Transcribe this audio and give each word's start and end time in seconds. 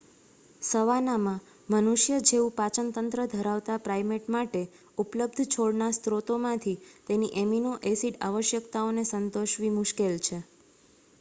સવાનામાં 0.61 1.41
મનુષ્ય 1.71 2.15
જેવું 2.29 2.53
પાચન 2.55 2.87
તંત્ર 2.93 3.25
ધરાવતા 3.33 3.75
પ્રાઈમેટ 3.81 4.31
માટે 4.31 4.61
ઉપલબ્ધ 4.97 5.45
છોડના 5.51 5.89
સ્રોતોમાંથી 5.97 6.75
તેની 7.09 7.31
એમિનો-એસિડ 7.39 8.19
આવશ્યકતાઓને 8.29 9.05
સંતોષવી 9.11 9.75
મુશ્કેલ 9.75 10.17
છે 10.23 10.39